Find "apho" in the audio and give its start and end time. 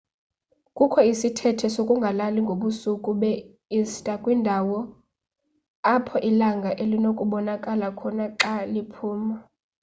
5.95-6.17